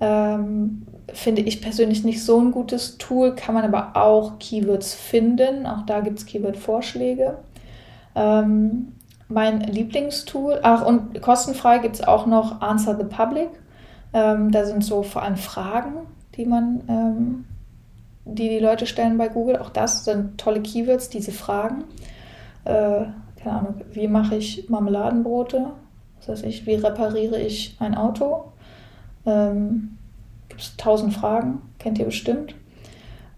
Ähm, 0.00 0.86
finde 1.12 1.42
ich 1.42 1.62
persönlich 1.62 2.04
nicht 2.04 2.22
so 2.22 2.40
ein 2.40 2.52
gutes 2.52 2.98
Tool, 2.98 3.34
kann 3.34 3.54
man 3.54 3.64
aber 3.64 3.96
auch 4.00 4.38
Keywords 4.38 4.94
finden. 4.94 5.66
Auch 5.66 5.86
da 5.86 6.00
gibt 6.00 6.18
es 6.18 6.26
Keyword-Vorschläge. 6.26 7.38
Ähm, 8.14 8.92
mein 9.28 9.60
Lieblingstool, 9.60 10.60
ach 10.62 10.84
und 10.84 11.20
kostenfrei 11.20 11.78
gibt 11.78 11.96
es 11.96 12.06
auch 12.06 12.26
noch 12.26 12.60
Answer 12.60 12.96
the 12.96 13.04
Public. 13.04 13.48
Ähm, 14.12 14.52
da 14.52 14.64
sind 14.64 14.84
so 14.84 15.02
vor 15.02 15.22
allem 15.22 15.36
Fragen, 15.36 16.06
die 16.36 16.46
man, 16.46 16.82
ähm, 16.88 17.44
die 18.24 18.48
die 18.48 18.58
Leute 18.58 18.86
stellen 18.86 19.18
bei 19.18 19.28
Google. 19.28 19.58
Auch 19.58 19.70
das 19.70 20.04
sind 20.04 20.38
tolle 20.38 20.62
Keywords, 20.62 21.08
diese 21.08 21.32
Fragen. 21.32 21.84
Äh, 22.64 23.06
keine 23.42 23.58
Ahnung, 23.58 23.74
wie 23.92 24.08
mache 24.08 24.36
ich 24.36 24.68
Marmeladenbrote? 24.68 25.70
Was 26.18 26.28
weiß 26.28 26.42
ich, 26.44 26.66
wie 26.66 26.74
repariere 26.74 27.38
ich 27.40 27.76
ein 27.80 27.94
Auto? 27.94 28.52
Ähm, 29.26 29.98
Gibt 30.48 30.60
es 30.60 30.76
tausend 30.76 31.14
Fragen, 31.14 31.62
kennt 31.78 31.98
ihr 31.98 32.04
bestimmt. 32.04 32.54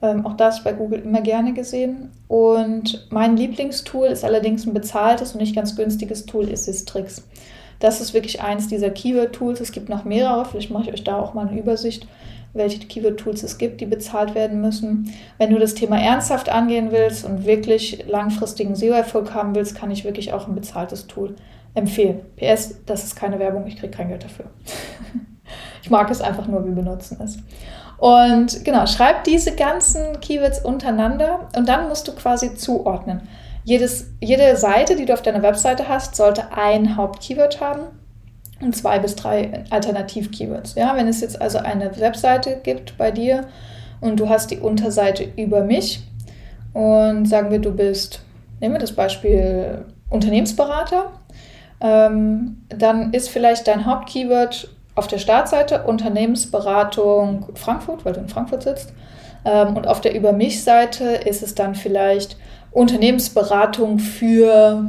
Ähm, 0.07 0.27
auch 0.27 0.37
das 0.37 0.63
bei 0.63 0.73
Google 0.73 1.01
immer 1.01 1.21
gerne 1.21 1.53
gesehen. 1.53 2.11
Und 2.29 3.07
mein 3.11 3.37
Lieblingstool 3.37 4.07
ist 4.07 4.25
allerdings 4.25 4.67
ein 4.67 4.75
bezahltes 4.75 5.33
und 5.33 5.41
nicht 5.41 5.55
ganz 5.55 5.77
günstiges 5.77 6.27
Tool, 6.27 6.49
ist 6.49 6.65
Sistrix. 6.65 7.27
Das 7.79 8.01
ist 8.01 8.15
wirklich 8.15 8.41
eins 8.41 8.69
dieser 8.69 8.91
Keyword-Tools. 8.91 9.61
Es 9.61 9.73
gibt 9.73 9.89
noch 9.89 10.05
mehrere, 10.05 10.45
vielleicht 10.45 10.71
mache 10.71 10.85
ich 10.85 10.93
euch 10.93 11.05
da 11.05 11.19
auch 11.19 11.35
mal 11.35 11.49
eine 11.49 11.59
Übersicht, 11.59 12.07
welche 12.55 12.79
Keyword-Tools 12.79 13.43
es 13.43 13.59
gibt, 13.59 13.81
die 13.81 13.87
bezahlt 13.87 14.35
werden 14.35 14.61
müssen. 14.61 15.13
Wenn 15.39 15.51
du 15.51 15.59
das 15.59 15.75
Thema 15.75 16.01
ernsthaft 16.01 16.49
angehen 16.49 16.91
willst 16.91 17.25
und 17.25 17.45
wirklich 17.45 18.07
langfristigen 18.09 18.75
SEO-Erfolg 18.75 19.35
haben 19.35 19.55
willst, 19.55 19.75
kann 19.75 19.91
ich 19.91 20.05
wirklich 20.05 20.33
auch 20.33 20.49
ein 20.49 20.55
bezahltes 20.55 21.07
Tool 21.07 21.35
empfehlen. 21.75 22.21
PS, 22.37 22.77
das 22.87 23.05
ist 23.05 23.17
keine 23.17 23.39
Werbung, 23.39 23.67
ich 23.67 23.77
kriege 23.77 23.93
kein 23.95 24.09
Geld 24.09 24.25
dafür. 24.25 24.47
Ich 25.83 25.91
mag 25.91 26.11
es 26.11 26.21
einfach 26.21 26.49
nur, 26.49 26.65
wir 26.65 26.73
benutzen 26.73 27.17
es. 27.23 27.39
Und 27.99 28.65
genau, 28.65 28.87
schreib 28.87 29.25
diese 29.25 29.55
ganzen 29.55 30.21
Keywords 30.21 30.63
untereinander 30.63 31.49
und 31.57 31.69
dann 31.69 31.89
musst 31.89 32.07
du 32.09 32.13
quasi 32.13 32.55
zuordnen. 32.55 33.23
Jedes, 33.65 34.13
jede 34.21 34.57
Seite, 34.57 34.97
die 34.97 35.07
du 35.07 35.13
auf 35.13 35.23
deiner 35.23 35.43
Webseite 35.43 35.89
hast, 35.89 36.15
sollte 36.15 36.53
ein 36.53 36.97
Hauptkeyword 36.97 37.61
haben 37.61 37.83
und 38.61 38.77
zwei 38.77 38.99
bis 38.99 39.17
drei 39.17 39.65
Alternativ-Keywords. 39.71 40.75
Ja, 40.75 40.95
wenn 40.97 41.09
es 41.09 41.21
jetzt 41.21 41.41
also 41.41 41.59
eine 41.59 41.99
Webseite 41.99 42.61
gibt 42.63 42.97
bei 42.99 43.11
dir 43.11 43.49
und 44.01 44.21
du 44.21 44.29
hast 44.29 44.51
die 44.51 44.59
Unterseite 44.59 45.27
über 45.37 45.63
mich 45.63 46.03
und 46.75 47.27
sagen 47.27 47.51
wir, 47.51 47.59
du 47.59 47.73
bist, 47.73 48.21
nehmen 48.61 48.75
wir 48.75 48.81
das 48.81 48.93
Beispiel 48.93 49.85
Unternehmensberater, 50.11 51.13
ähm, 51.81 52.63
dann 52.69 53.13
ist 53.13 53.31
vielleicht 53.31 53.67
dein 53.67 53.85
Hauptkeyword 53.87 54.69
auf 54.97 55.07
der 55.07 55.19
Startseite 55.19 55.85
Unternehmensberatung 55.85 57.47
Frankfurt, 57.55 58.05
weil 58.05 58.15
du 58.15 58.21
in 58.21 58.29
Frankfurt 58.29 58.65
sitzt. 58.65 58.93
Ähm, 59.45 59.77
und 59.77 59.87
auf 59.87 60.01
der 60.01 60.15
Über 60.15 60.33
mich-Seite 60.33 61.05
ist 61.05 61.43
es 61.43 61.55
dann 61.55 61.75
vielleicht 61.75 62.37
Unternehmensberatung 62.73 63.99
für 64.01 64.85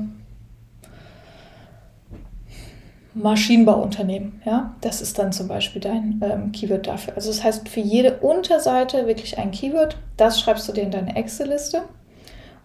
Maschinenbauunternehmen. 3.14 4.42
Ja? 4.46 4.76
Das 4.82 5.02
ist 5.02 5.20
dann 5.20 5.32
zum 5.32 5.48
Beispiel 5.48 5.82
dein 5.82 6.22
ähm, 6.24 6.52
Keyword 6.52 6.88
dafür. 6.88 7.16
Also 7.16 7.30
das 7.30 7.44
heißt, 7.44 7.70
für 7.70 7.80
jede 7.80 8.18
Unterseite 8.18 9.08
wirklich 9.08 9.38
ein 9.38 9.52
Keyword. 9.52 9.98
Das 10.16 10.40
schreibst 10.40 10.68
du 10.68 10.74
dir 10.74 10.84
in 10.84 10.92
deine 10.92 11.16
Excel-Liste. 11.16 11.84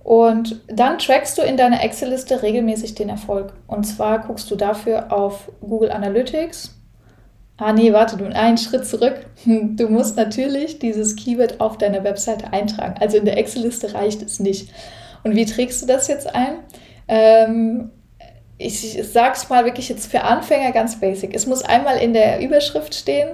Und 0.04 0.60
dann 0.66 0.98
trackst 0.98 1.38
du 1.38 1.42
in 1.42 1.56
deiner 1.56 1.82
Excel-Liste 1.82 2.42
regelmäßig 2.42 2.94
den 2.94 3.08
Erfolg. 3.08 3.52
Und 3.66 3.84
zwar 3.84 4.20
guckst 4.20 4.50
du 4.50 4.56
dafür 4.56 5.12
auf 5.12 5.50
Google 5.60 5.92
Analytics. 5.92 6.81
Ah 7.58 7.72
nee, 7.72 7.92
warte, 7.92 8.16
du 8.16 8.24
einen 8.24 8.58
Schritt 8.58 8.86
zurück. 8.86 9.26
Du 9.44 9.88
musst 9.88 10.16
natürlich 10.16 10.78
dieses 10.78 11.16
Keyword 11.16 11.60
auf 11.60 11.78
deiner 11.78 12.04
Webseite 12.04 12.52
eintragen. 12.52 12.94
Also 13.00 13.18
in 13.18 13.24
der 13.24 13.36
Excel-Liste 13.38 13.94
reicht 13.94 14.22
es 14.22 14.40
nicht. 14.40 14.70
Und 15.24 15.36
wie 15.36 15.44
trägst 15.44 15.82
du 15.82 15.86
das 15.86 16.08
jetzt 16.08 16.34
ein? 16.34 16.54
Ähm, 17.08 17.90
ich, 18.58 18.98
ich 18.98 19.08
sag's 19.08 19.48
mal 19.48 19.64
wirklich 19.64 19.88
jetzt 19.88 20.10
für 20.10 20.22
Anfänger 20.22 20.72
ganz 20.72 21.00
basic. 21.00 21.34
Es 21.34 21.46
muss 21.46 21.62
einmal 21.62 21.98
in 21.98 22.12
der 22.12 22.40
Überschrift 22.40 22.94
stehen, 22.94 23.30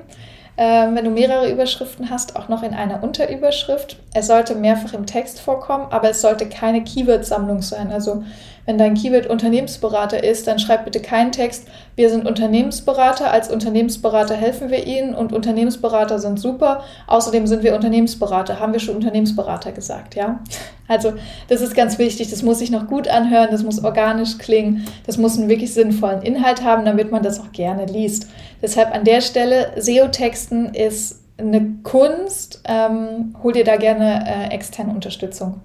ähm, 0.57 0.97
wenn 0.97 1.05
du 1.05 1.11
mehrere 1.11 1.51
Überschriften 1.51 2.11
hast, 2.11 2.37
auch 2.37 2.49
noch 2.49 2.63
in 2.63 2.75
einer 2.75 3.03
Unterüberschrift. 3.03 3.99
Es 4.15 4.27
sollte 4.27 4.55
mehrfach 4.55 4.95
im 4.95 5.07
Text 5.07 5.41
vorkommen, 5.41 5.87
aber 5.91 6.11
es 6.11 6.21
sollte 6.21 6.49
keine 6.49 6.83
Keyword-Sammlung 6.83 7.63
sein. 7.63 7.93
Also 7.93 8.25
wenn 8.69 8.77
dein 8.77 8.93
Keyword 8.93 9.29
Unternehmensberater 9.29 10.23
ist, 10.23 10.47
dann 10.47 10.59
schreib 10.59 10.85
bitte 10.85 11.01
keinen 11.01 11.33
Text, 11.33 11.67
wir 11.97 12.11
sind 12.11 12.27
Unternehmensberater, 12.27 13.31
als 13.31 13.51
Unternehmensberater 13.51 14.37
helfen 14.37 14.71
wir 14.71 14.87
Ihnen 14.87 15.15
und 15.15 15.33
Unternehmensberater 15.33 16.19
sind 16.19 16.39
super. 16.39 16.85
Außerdem 17.07 17.47
sind 17.47 17.63
wir 17.63 17.75
Unternehmensberater, 17.75 18.61
haben 18.61 18.75
wir 18.75 18.81
schon 18.81 18.97
Unternehmensberater 18.97 19.73
gesagt, 19.73 20.17
ja? 20.17 20.41
Also, 20.87 21.15
das 21.49 21.63
ist 21.63 21.75
ganz 21.75 21.99
wichtig, 21.99 22.29
das 22.29 22.43
muss 22.43 22.59
sich 22.59 22.71
noch 22.71 22.89
gut 22.89 23.09
anhören, 23.09 23.49
das 23.51 23.63
muss 23.63 23.83
organisch 23.83 24.37
klingen, 24.37 24.87
das 25.07 25.17
muss 25.17 25.39
einen 25.39 25.49
wirklich 25.49 25.73
sinnvollen 25.73 26.21
Inhalt 26.21 26.63
haben, 26.63 26.85
damit 26.85 27.11
man 27.11 27.23
das 27.23 27.41
auch 27.41 27.53
gerne 27.53 27.87
liest. 27.87 28.29
Deshalb 28.61 28.95
an 28.95 29.05
der 29.05 29.23
Stelle, 29.23 29.73
SEO-Texten 29.79 30.75
ist 30.75 31.23
eine 31.39 31.77
Kunst, 31.85 32.61
ähm, 32.67 33.35
hol 33.43 33.55
dir 33.55 33.65
da 33.65 33.77
gerne 33.77 34.27
äh, 34.27 34.55
externe 34.55 34.93
Unterstützung. 34.93 35.63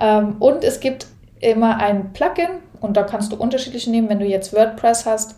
Ähm, 0.00 0.36
und 0.38 0.62
es 0.62 0.78
gibt 0.78 1.08
immer 1.40 1.78
ein 1.78 2.12
Plugin 2.12 2.48
und 2.80 2.96
da 2.96 3.02
kannst 3.02 3.32
du 3.32 3.36
unterschiedliche 3.36 3.90
nehmen. 3.90 4.08
Wenn 4.08 4.20
du 4.20 4.26
jetzt 4.26 4.52
WordPress 4.52 5.06
hast, 5.06 5.36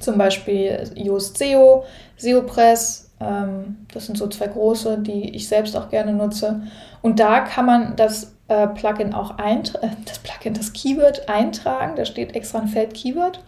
zum 0.00 0.18
Beispiel 0.18 0.90
Yoast 0.94 1.38
SEO, 1.38 1.84
SEOpress, 2.16 3.10
ähm, 3.20 3.86
das 3.92 4.06
sind 4.06 4.16
so 4.16 4.28
zwei 4.28 4.46
große, 4.46 4.98
die 4.98 5.34
ich 5.34 5.48
selbst 5.48 5.76
auch 5.76 5.90
gerne 5.90 6.12
nutze. 6.12 6.62
Und 7.02 7.20
da 7.20 7.40
kann 7.40 7.66
man 7.66 7.96
das 7.96 8.34
äh, 8.48 8.66
Plugin 8.68 9.14
auch 9.14 9.38
eintragen, 9.38 9.86
äh, 9.86 9.96
das 10.04 10.18
Plugin, 10.20 10.54
das 10.54 10.72
Keyword 10.72 11.28
eintragen. 11.28 11.96
Da 11.96 12.04
steht 12.04 12.36
extra 12.36 12.60
ein 12.60 12.68
Feld 12.68 12.94
Keyword. 12.94 13.42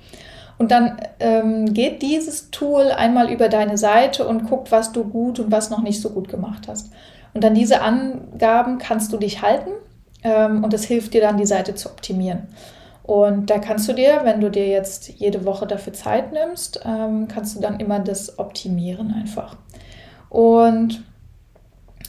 Und 0.58 0.72
dann 0.72 1.00
ähm, 1.20 1.72
geht 1.72 2.02
dieses 2.02 2.50
Tool 2.50 2.90
einmal 2.90 3.30
über 3.32 3.48
deine 3.48 3.78
Seite 3.78 4.28
und 4.28 4.44
guckt, 4.44 4.70
was 4.70 4.92
du 4.92 5.04
gut 5.04 5.40
und 5.40 5.50
was 5.50 5.70
noch 5.70 5.80
nicht 5.80 6.02
so 6.02 6.10
gut 6.10 6.28
gemacht 6.28 6.68
hast. 6.68 6.92
Und 7.32 7.44
an 7.44 7.54
diese 7.54 7.80
Angaben 7.80 8.78
kannst 8.78 9.12
du 9.12 9.16
dich 9.16 9.40
halten 9.40 9.70
ähm, 10.22 10.64
und 10.64 10.72
das 10.72 10.84
hilft 10.84 11.14
dir 11.14 11.20
dann, 11.20 11.36
die 11.36 11.46
Seite 11.46 11.74
zu 11.74 11.90
optimieren. 11.90 12.48
Und 13.02 13.50
da 13.50 13.58
kannst 13.58 13.88
du 13.88 13.92
dir, 13.92 14.20
wenn 14.22 14.40
du 14.40 14.50
dir 14.50 14.68
jetzt 14.68 15.08
jede 15.08 15.44
Woche 15.44 15.66
dafür 15.66 15.92
Zeit 15.92 16.32
nimmst, 16.32 16.80
ähm, 16.84 17.26
kannst 17.28 17.56
du 17.56 17.60
dann 17.60 17.80
immer 17.80 17.98
das 17.98 18.38
optimieren 18.38 19.12
einfach. 19.12 19.56
Und 20.28 21.02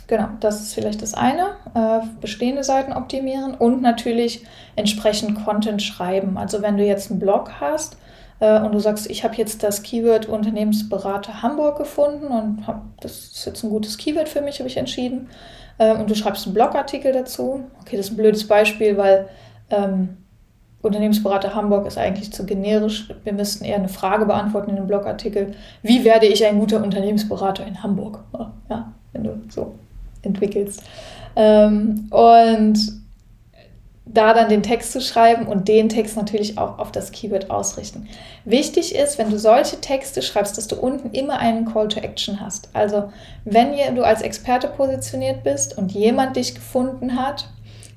genau, 0.07 0.27
das 0.39 0.61
ist 0.61 0.73
vielleicht 0.73 1.01
das 1.01 1.13
eine, 1.13 1.55
äh, 1.73 2.05
bestehende 2.19 2.63
Seiten 2.63 2.93
optimieren 2.93 3.55
und 3.55 3.81
natürlich 3.81 4.45
entsprechend 4.75 5.43
Content 5.43 5.81
schreiben. 5.81 6.37
Also 6.37 6.61
wenn 6.61 6.77
du 6.77 6.85
jetzt 6.85 7.09
einen 7.09 7.19
Blog 7.19 7.51
hast, 7.59 7.97
äh, 8.41 8.59
und 8.59 8.73
du 8.73 8.79
sagst, 8.79 9.09
ich 9.09 9.23
habe 9.23 9.35
jetzt 9.35 9.63
das 9.63 9.83
Keyword 9.83 10.25
Unternehmensberater 10.27 11.41
Hamburg 11.41 11.77
gefunden 11.77 12.27
und 12.27 12.67
hab, 12.67 12.99
das 12.99 13.11
ist 13.11 13.45
jetzt 13.45 13.63
ein 13.63 13.69
gutes 13.69 13.97
Keyword 13.97 14.27
für 14.27 14.41
mich, 14.41 14.59
habe 14.59 14.67
ich 14.67 14.77
entschieden, 14.77 15.29
ähm, 15.81 15.99
und 15.99 16.09
du 16.09 16.15
schreibst 16.15 16.45
einen 16.45 16.53
Blogartikel 16.53 17.11
dazu. 17.11 17.63
Okay, 17.81 17.97
das 17.97 18.05
ist 18.05 18.11
ein 18.13 18.17
blödes 18.17 18.47
Beispiel, 18.47 18.97
weil 18.97 19.27
ähm, 19.71 20.17
Unternehmensberater 20.83 21.55
Hamburg 21.55 21.87
ist 21.87 21.97
eigentlich 21.97 22.31
zu 22.31 22.45
generisch. 22.45 23.09
Wir 23.23 23.33
müssten 23.33 23.65
eher 23.65 23.77
eine 23.77 23.89
Frage 23.89 24.25
beantworten 24.27 24.69
in 24.69 24.77
einem 24.77 24.87
Blogartikel. 24.87 25.55
Wie 25.81 26.03
werde 26.03 26.27
ich 26.27 26.45
ein 26.45 26.59
guter 26.59 26.83
Unternehmensberater 26.83 27.65
in 27.65 27.81
Hamburg? 27.81 28.19
Ja, 28.69 28.93
wenn 29.11 29.23
du 29.23 29.41
so 29.49 29.73
entwickelst. 30.21 30.83
Ähm, 31.35 32.07
und 32.11 33.00
da 34.05 34.33
dann 34.33 34.49
den 34.49 34.63
Text 34.63 34.91
zu 34.91 34.99
schreiben 34.99 35.47
und 35.47 35.67
den 35.67 35.87
Text 35.87 36.17
natürlich 36.17 36.57
auch 36.57 36.79
auf 36.79 36.91
das 36.91 37.11
Keyword 37.11 37.51
ausrichten. 37.51 38.07
Wichtig 38.45 38.95
ist, 38.95 39.17
wenn 39.17 39.29
du 39.29 39.37
solche 39.37 39.79
Texte 39.79 40.21
schreibst, 40.21 40.57
dass 40.57 40.67
du 40.67 40.75
unten 40.75 41.11
immer 41.11 41.37
einen 41.37 41.71
Call 41.71 41.87
to 41.87 41.99
Action 41.99 42.41
hast. 42.41 42.69
Also 42.73 43.11
wenn 43.45 43.95
du 43.95 44.03
als 44.03 44.21
Experte 44.21 44.67
positioniert 44.67 45.43
bist 45.43 45.77
und 45.77 45.91
jemand 45.91 46.35
dich 46.35 46.55
gefunden 46.55 47.15
hat, 47.15 47.47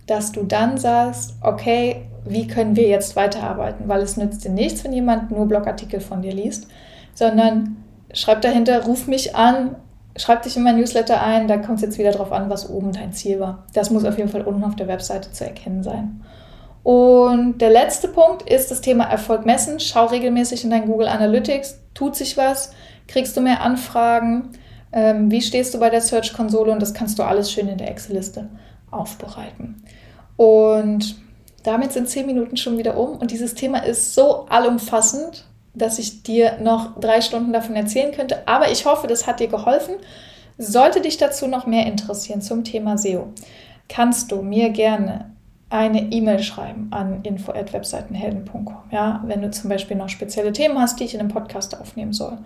dass 0.06 0.32
du 0.32 0.42
dann 0.42 0.76
sagst, 0.76 1.34
okay, 1.40 2.02
wie 2.26 2.46
können 2.46 2.76
wir 2.76 2.88
jetzt 2.88 3.16
weiterarbeiten? 3.16 3.88
Weil 3.88 4.02
es 4.02 4.16
nützt 4.16 4.44
dir 4.44 4.50
nichts, 4.50 4.84
wenn 4.84 4.92
jemand 4.92 5.30
nur 5.30 5.46
Blogartikel 5.46 6.00
von 6.00 6.22
dir 6.22 6.32
liest, 6.32 6.68
sondern 7.14 7.76
schreib 8.12 8.42
dahinter, 8.42 8.84
ruf 8.84 9.06
mich 9.06 9.34
an, 9.34 9.76
schreib 10.16 10.42
dich 10.42 10.56
in 10.56 10.62
mein 10.62 10.76
Newsletter 10.76 11.22
ein, 11.22 11.48
da 11.48 11.56
kommt 11.56 11.76
es 11.76 11.82
jetzt 11.82 11.98
wieder 11.98 12.12
darauf 12.12 12.32
an, 12.32 12.50
was 12.50 12.70
oben 12.70 12.92
dein 12.92 13.12
Ziel 13.12 13.40
war. 13.40 13.64
Das 13.72 13.90
muss 13.90 14.04
auf 14.04 14.16
jeden 14.16 14.30
Fall 14.30 14.42
unten 14.42 14.64
auf 14.64 14.76
der 14.76 14.88
Webseite 14.88 15.32
zu 15.32 15.44
erkennen 15.44 15.82
sein. 15.82 16.22
Und 16.82 17.58
der 17.58 17.70
letzte 17.70 18.08
Punkt 18.08 18.48
ist 18.48 18.70
das 18.70 18.82
Thema 18.82 19.04
Erfolg 19.04 19.46
messen. 19.46 19.80
Schau 19.80 20.06
regelmäßig 20.06 20.64
in 20.64 20.70
dein 20.70 20.86
Google 20.86 21.08
Analytics, 21.08 21.80
tut 21.94 22.14
sich 22.14 22.36
was, 22.36 22.72
kriegst 23.08 23.36
du 23.36 23.40
mehr 23.40 23.62
Anfragen, 23.62 24.50
ähm, 24.92 25.30
wie 25.30 25.40
stehst 25.40 25.74
du 25.74 25.80
bei 25.80 25.90
der 25.90 26.02
Search-Konsole 26.02 26.70
und 26.70 26.80
das 26.80 26.94
kannst 26.94 27.18
du 27.18 27.22
alles 27.22 27.50
schön 27.50 27.68
in 27.68 27.78
der 27.78 27.90
Excel-Liste 27.90 28.48
aufbereiten. 28.90 29.82
Und 30.36 31.16
damit 31.62 31.92
sind 31.92 32.08
zehn 32.08 32.26
Minuten 32.26 32.56
schon 32.56 32.76
wieder 32.76 32.96
um 32.98 33.16
und 33.16 33.30
dieses 33.30 33.54
Thema 33.54 33.78
ist 33.78 34.14
so 34.14 34.46
allumfassend 34.46 35.46
dass 35.74 35.98
ich 35.98 36.22
dir 36.22 36.58
noch 36.60 36.98
drei 37.00 37.20
Stunden 37.20 37.52
davon 37.52 37.76
erzählen 37.76 38.12
könnte. 38.12 38.46
Aber 38.46 38.70
ich 38.70 38.86
hoffe, 38.86 39.06
das 39.06 39.26
hat 39.26 39.40
dir 39.40 39.48
geholfen. 39.48 39.94
Sollte 40.56 41.00
dich 41.00 41.16
dazu 41.16 41.46
noch 41.46 41.66
mehr 41.66 41.86
interessieren 41.86 42.40
zum 42.40 42.62
Thema 42.62 42.96
SEO, 42.96 43.32
kannst 43.88 44.30
du 44.30 44.42
mir 44.42 44.70
gerne 44.70 45.34
eine 45.74 46.12
E-Mail 46.12 46.40
schreiben 46.40 46.86
an 46.92 47.22
info@webseitenhelden.com. 47.24 48.76
Ja, 48.92 49.24
wenn 49.26 49.42
du 49.42 49.50
zum 49.50 49.70
Beispiel 49.70 49.96
noch 49.96 50.08
spezielle 50.08 50.52
Themen 50.52 50.78
hast, 50.78 51.00
die 51.00 51.04
ich 51.04 51.14
in 51.14 51.20
einem 51.20 51.30
Podcast 51.30 51.80
aufnehmen 51.80 52.12
soll. 52.12 52.38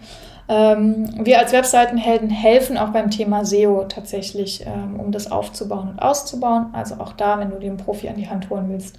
Ähm, 0.49 1.11
wir 1.27 1.39
als 1.39 1.53
Webseitenhelden 1.53 2.31
helfen 2.31 2.79
auch 2.79 2.89
beim 2.89 3.11
Thema 3.11 3.45
SEO 3.45 3.85
tatsächlich, 3.85 4.65
ähm, 4.67 4.99
um 4.99 5.13
das 5.13 5.31
aufzubauen 5.31 5.91
und 5.91 5.99
auszubauen. 5.99 6.69
Also 6.73 6.95
auch 6.95 7.13
da, 7.13 7.39
wenn 7.39 7.51
du 7.51 7.59
den 7.59 7.77
Profi 7.77 8.09
an 8.09 8.17
die 8.17 8.31
Hand 8.31 8.49
holen 8.49 8.71
willst, 8.71 8.99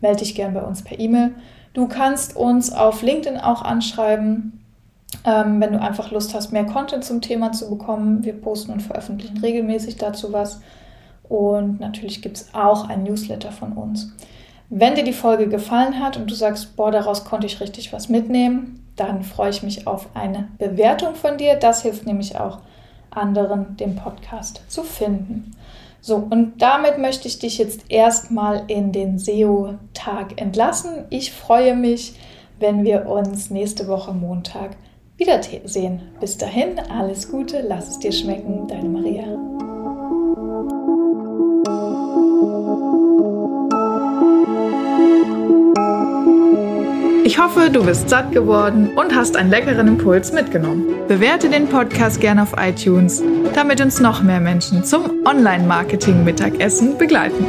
melde 0.00 0.18
dich 0.20 0.36
gerne 0.36 0.54
bei 0.54 0.62
uns 0.62 0.82
per 0.82 1.00
E-Mail. 1.00 1.32
Du 1.78 1.86
kannst 1.86 2.34
uns 2.34 2.72
auf 2.72 3.02
LinkedIn 3.02 3.38
auch 3.38 3.62
anschreiben, 3.62 4.64
ähm, 5.24 5.60
wenn 5.60 5.74
du 5.74 5.80
einfach 5.80 6.10
Lust 6.10 6.34
hast, 6.34 6.50
mehr 6.50 6.64
Content 6.64 7.04
zum 7.04 7.20
Thema 7.20 7.52
zu 7.52 7.70
bekommen. 7.70 8.24
Wir 8.24 8.32
posten 8.32 8.72
und 8.72 8.82
veröffentlichen 8.82 9.38
regelmäßig 9.38 9.96
dazu 9.96 10.32
was. 10.32 10.60
Und 11.28 11.78
natürlich 11.78 12.20
gibt 12.20 12.38
es 12.38 12.52
auch 12.52 12.88
ein 12.88 13.04
Newsletter 13.04 13.52
von 13.52 13.74
uns. 13.74 14.12
Wenn 14.68 14.96
dir 14.96 15.04
die 15.04 15.12
Folge 15.12 15.48
gefallen 15.48 16.02
hat 16.02 16.16
und 16.16 16.28
du 16.28 16.34
sagst, 16.34 16.74
boah, 16.74 16.90
daraus 16.90 17.24
konnte 17.24 17.46
ich 17.46 17.60
richtig 17.60 17.92
was 17.92 18.08
mitnehmen, 18.08 18.84
dann 18.96 19.22
freue 19.22 19.50
ich 19.50 19.62
mich 19.62 19.86
auf 19.86 20.08
eine 20.14 20.48
Bewertung 20.58 21.14
von 21.14 21.38
dir. 21.38 21.54
Das 21.54 21.82
hilft 21.82 22.06
nämlich 22.06 22.40
auch 22.40 22.58
anderen, 23.12 23.76
den 23.76 23.94
Podcast 23.94 24.62
zu 24.66 24.82
finden. 24.82 25.52
So, 26.00 26.16
und 26.16 26.62
damit 26.62 26.98
möchte 26.98 27.28
ich 27.28 27.38
dich 27.38 27.58
jetzt 27.58 27.84
erstmal 27.88 28.64
in 28.68 28.92
den 28.92 29.18
SEO-Tag 29.18 30.40
entlassen. 30.40 31.04
Ich 31.10 31.32
freue 31.32 31.74
mich, 31.74 32.14
wenn 32.60 32.84
wir 32.84 33.06
uns 33.06 33.50
nächste 33.50 33.88
Woche 33.88 34.12
Montag 34.12 34.76
wiedersehen. 35.16 36.00
Bis 36.20 36.38
dahin, 36.38 36.78
alles 36.78 37.30
Gute, 37.30 37.64
lass 37.66 37.88
es 37.88 37.98
dir 37.98 38.12
schmecken, 38.12 38.66
deine 38.68 38.88
Maria. 38.88 39.24
Ich 47.24 47.38
hoffe, 47.38 47.68
du 47.70 47.84
bist 47.84 48.08
satt 48.08 48.32
geworden 48.32 48.90
und 48.96 49.14
hast 49.14 49.36
einen 49.36 49.50
leckeren 49.50 49.86
Impuls 49.86 50.32
mitgenommen. 50.32 50.86
Bewerte 51.08 51.50
den 51.50 51.68
Podcast 51.68 52.20
gerne 52.20 52.42
auf 52.42 52.54
iTunes, 52.56 53.22
damit 53.58 53.80
uns 53.80 53.98
noch 53.98 54.22
mehr 54.22 54.38
Menschen 54.38 54.84
zum 54.84 55.26
Online-Marketing-Mittagessen 55.26 56.96
begleiten. 56.96 57.44